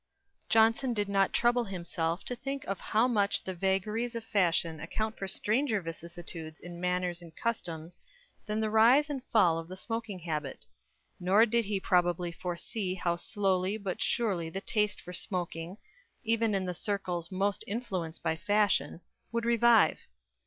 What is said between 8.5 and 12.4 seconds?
the rise and fall of the smoking habit; nor did he probably